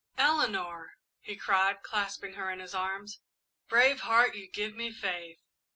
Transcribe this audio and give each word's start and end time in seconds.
"Eleanor!" 0.17 0.93
he 1.19 1.35
cried, 1.35 1.83
clasping 1.83 2.33
her 2.33 2.49
in 2.49 2.57
his 2.59 2.73
arms. 2.73 3.19
"Brave 3.69 3.99
heart, 3.99 4.33
you 4.33 4.47
give 4.49 4.73
me 4.73 4.91
faith! 4.91 5.43